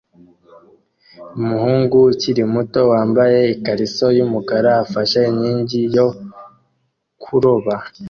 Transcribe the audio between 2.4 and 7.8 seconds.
muto wambaye ikariso yumukara afashe inkingi yo kuroba